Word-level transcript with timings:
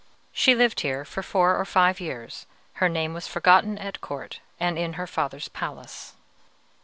"She 0.31 0.55
lived 0.55 0.79
here 0.79 1.05
for 1.05 1.21
four 1.21 1.55
or 1.55 1.63
five 1.63 1.99
years; 1.99 2.47
her 2.81 2.89
name 2.89 3.13
was 3.13 3.27
forgotten 3.27 3.77
at 3.77 4.01
court 4.01 4.39
and 4.59 4.75
in 4.75 4.93
her 4.93 5.05
father's 5.05 5.47
palace. 5.49 6.13